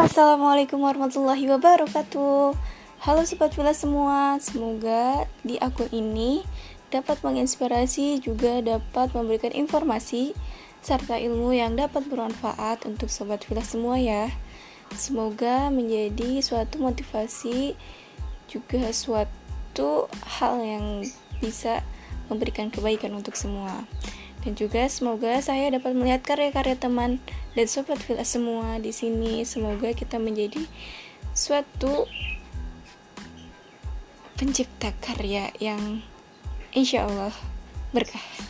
Assalamualaikum 0.00 0.80
warahmatullahi 0.80 1.44
wabarakatuh. 1.44 2.56
Halo 3.04 3.22
Sobat 3.28 3.52
Villa 3.52 3.76
semua 3.76 4.40
Semoga 4.40 5.28
di 5.44 5.60
akun 5.60 5.92
ini 5.92 6.40
dapat 6.88 7.20
menginspirasi 7.20 8.16
juga 8.24 8.64
dapat 8.64 9.12
memberikan 9.12 9.52
informasi 9.52 10.32
serta 10.80 11.20
ilmu 11.20 11.52
yang 11.52 11.76
dapat 11.76 12.08
bermanfaat 12.08 12.88
untuk 12.88 13.12
Sobat 13.12 13.44
Villa 13.44 13.60
semua 13.60 14.00
ya. 14.00 14.32
Semoga 14.96 15.68
menjadi 15.68 16.40
suatu 16.40 16.80
motivasi 16.80 17.76
juga 18.48 18.88
suatu 18.96 20.08
hal 20.40 20.64
yang 20.64 21.04
bisa 21.44 21.84
memberikan 22.32 22.72
kebaikan 22.72 23.12
untuk 23.12 23.36
semua 23.36 23.84
dan 24.40 24.52
juga 24.56 24.88
semoga 24.88 25.36
saya 25.44 25.68
dapat 25.68 25.92
melihat 25.92 26.24
karya-karya 26.24 26.76
teman 26.76 27.20
dan 27.52 27.66
sobat 27.68 28.00
villa 28.00 28.24
semua 28.24 28.80
di 28.80 28.92
sini. 28.92 29.44
Semoga 29.44 29.92
kita 29.92 30.16
menjadi 30.16 30.64
suatu 31.36 32.08
pencipta 34.40 34.96
karya 35.04 35.52
yang 35.60 36.00
insya 36.72 37.04
Allah 37.04 37.34
berkah. 37.92 38.49